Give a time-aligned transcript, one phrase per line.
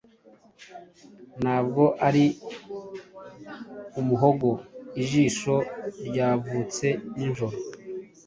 [1.41, 2.25] ntabwo ari
[3.99, 4.49] umuhogo',
[5.01, 5.55] ijisho
[6.07, 7.57] ryavutse nijoro,